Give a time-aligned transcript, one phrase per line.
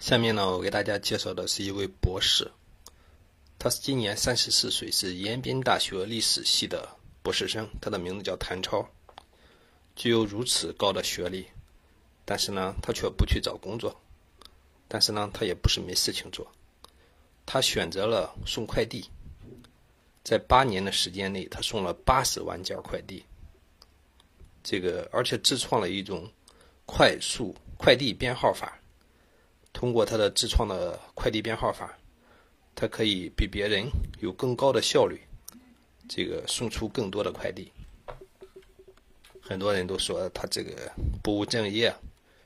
[0.00, 2.50] 下面呢，我给大家介绍的是一位博士，
[3.58, 6.88] 他是今年三十四岁，是延边大学历史系的
[7.22, 8.88] 博士生，他的名字叫谭超。
[9.94, 11.46] 具有如此高的学历，
[12.24, 13.94] 但是呢，他却不去找工作，
[14.88, 16.50] 但是呢，他也不是没事情做，
[17.44, 19.04] 他选择了送快递，
[20.24, 23.22] 在八年的时间内，他送了八十万件快递。
[24.62, 26.26] 这个而且自创了一种
[26.86, 28.79] 快速快递编号法。
[29.72, 31.98] 通过他的自创的快递编号法，
[32.74, 33.88] 他可以比别人
[34.20, 35.20] 有更高的效率，
[36.08, 37.70] 这个送出更多的快递。
[39.40, 41.94] 很多人都说他这个不务正业，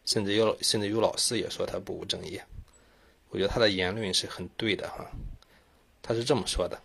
[0.07, 2.43] 甚至有甚至有老师也说他不务正业。
[3.31, 5.11] 我觉得他的言论是很对的哈。
[6.01, 6.81] 他是这么说的：“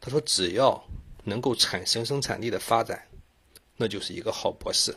[0.00, 0.84] 他说只要
[1.24, 3.06] 能够产生生产力的发展，
[3.76, 4.94] 那就是一个好博士。”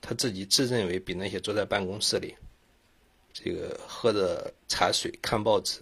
[0.00, 2.36] 他自己自认为比那些坐在办公室里。
[3.32, 5.80] 这个喝着茶水看报纸，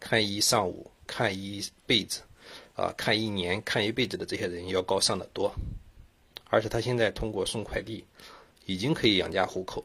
[0.00, 2.20] 看一上午，看一辈子，
[2.74, 5.52] 啊，看一年，看一辈子的这些人要高尚的多。
[6.50, 8.04] 而且他现在通过送快递，
[8.66, 9.84] 已经可以养家糊口。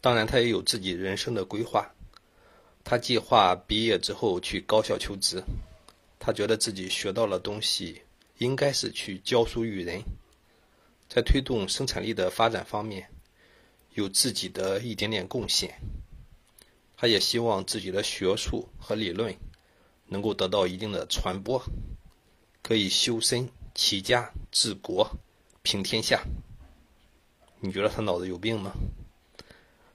[0.00, 1.90] 当然，他也有自己人生的规划。
[2.82, 5.42] 他计划毕业之后去高校求职。
[6.18, 8.00] 他觉得自己学到了东西，
[8.38, 10.02] 应该是去教书育人，
[11.08, 13.08] 在推动生产力的发展方面。
[13.94, 15.80] 有自己的一点点贡献，
[16.96, 19.36] 他也希望自己的学术和理论
[20.06, 21.64] 能够得到一定的传播，
[22.60, 25.08] 可以修身齐家治国
[25.62, 26.24] 平天下。
[27.60, 28.72] 你觉得他脑子有病吗？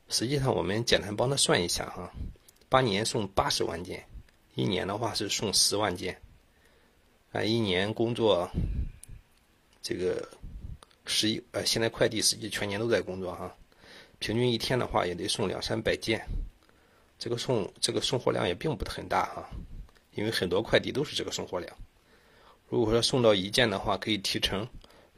[0.07, 2.11] 实际上，我们简单帮他算一下哈，
[2.69, 4.05] 八年送八十万件，
[4.55, 6.19] 一年的话是送十万件，
[7.31, 8.49] 啊，一年工作
[9.83, 10.29] 这个
[11.05, 13.55] 十一呃，现在快递实际全年都在工作哈。
[14.19, 16.23] 平均一天的话也得送两三百件，
[17.17, 19.49] 这个送这个送货量也并不很大哈，
[20.13, 21.75] 因为很多快递都是这个送货量。
[22.67, 24.67] 如果说送到一件的话，可以提成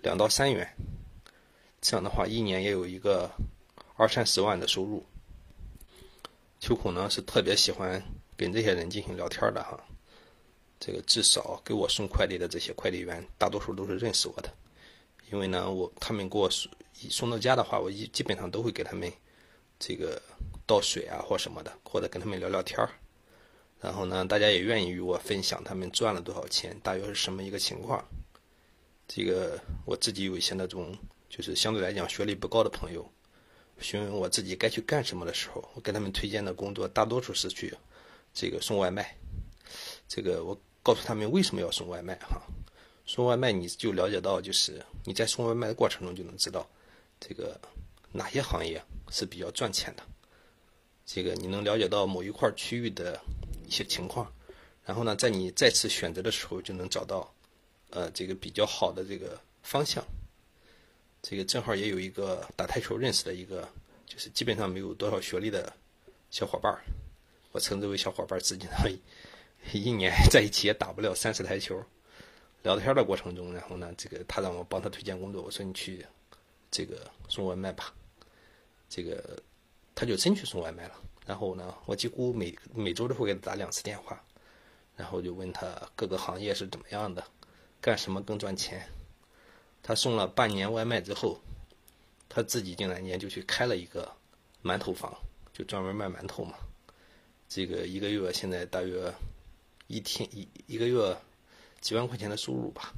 [0.03, 0.67] 两到三元，
[1.81, 3.29] 这样的话一年也有一个
[3.97, 5.03] 二三十万的收入。
[6.59, 8.01] 秋孔呢是特别喜欢
[8.37, 9.83] 跟这些人进行聊天的哈，
[10.79, 14.53] 这个至少给我送快递的这些快递员，大多数都是认识我的。
[15.31, 16.49] 因为呢，我他们给我
[17.09, 19.11] 送到家的话，我一基本上都会给他们
[19.79, 20.21] 这个
[20.65, 22.89] 倒水啊或什么的，或者跟他们聊聊天儿。
[23.79, 28.03] 然后呢，大家也愿意与我分享他们赚了多少钱，大约是什么一个情况。
[29.07, 30.95] 这个我自己有一些那种
[31.29, 33.11] 就是相对来讲学历不高的朋友，
[33.79, 37.73] 询问我自己该去干什么的时候，我给他们推荐的工作大多数是去
[38.33, 39.17] 这个送外卖。
[40.07, 42.41] 这个我告诉他们为什么要送外卖哈。
[43.03, 46.69] 送外卖，你就了解到，就是你在送外卖的过程中就能知道，
[47.21, 47.57] 这个
[48.11, 50.03] 哪些行业是比较赚钱的。
[51.05, 53.17] 这个你能了解到某一块区域的
[53.65, 54.29] 一些情况，
[54.83, 57.33] 然后呢，在你再次选择的时候，就能找到，
[57.91, 60.03] 呃，这个比较好的这个方向。
[61.21, 63.69] 这个正好也有一个打台球认识的一个，
[64.07, 65.71] 就是基本上没有多少学历的
[66.31, 66.81] 小伙伴儿，
[67.51, 68.91] 我称之为小伙伴儿，实际上
[69.71, 71.79] 一年在一起也打不了三十台球。
[72.63, 76.05] 聊天的过程中，然后呢，这个他让我帮他推荐工作，我说你去
[76.71, 77.93] 这个送外卖吧，
[78.89, 79.37] 这个
[79.93, 80.95] 他就真去送外卖了。
[81.25, 84.23] 然后呢，我几乎每每周都会给他打两次电话，
[84.95, 87.23] 然后就问他各个行业是怎么样的，
[87.79, 88.87] 干什么更赚钱。
[89.83, 91.39] 他送了半年外卖之后，
[92.29, 94.11] 他自己竟然间就去开了一个
[94.63, 95.15] 馒头房，
[95.53, 96.55] 就专门卖馒头嘛。
[97.49, 99.13] 这个一个月现在大约
[99.87, 101.15] 一天一一个月。
[101.81, 102.93] 几万块钱的收入吧，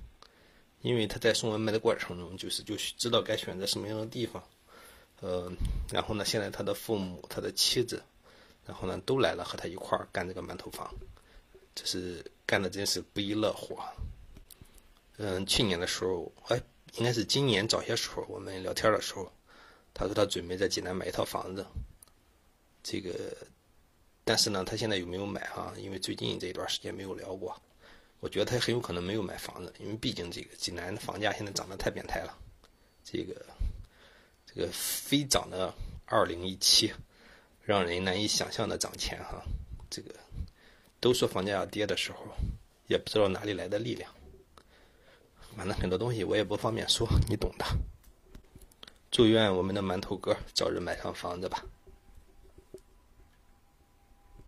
[0.84, 4.44] 因为他在送外卖的过程中，就是就知道该选择什么样的地方，
[5.22, 5.50] 呃，
[5.90, 8.04] 然后呢，现在他的父母、他的妻子，
[8.68, 10.94] 然后呢，都来了和他一块儿干这个馒头房，
[11.74, 13.80] 这是干的真是不亦乐乎。
[15.16, 16.62] 嗯，去年的时候，哎，
[16.96, 19.32] 应该是今年早些时候我们聊天的时候，
[19.94, 21.66] 他说他准备在济南买一套房子，
[22.84, 23.14] 这个，
[24.26, 25.74] 但是呢，他现在有没有买哈？
[25.78, 27.56] 因为最近这一段时间没有聊过。
[28.24, 32.34] 我觉得他很有可能没有买房子，因为毕竟这个济南的房价现在涨得太变态了，
[33.04, 33.36] 这个
[34.46, 35.74] 这个飞涨的
[36.06, 36.94] 二零一七，
[37.64, 39.44] 让人难以想象的涨钱哈。
[39.90, 40.16] 这个
[41.02, 42.20] 都说房价要跌的时候，
[42.88, 44.10] 也不知道哪里来的力量。
[45.58, 47.66] 反正很多东西我也不方便说，你懂的。
[49.12, 51.62] 祝愿我们的馒头哥早日买上房子吧。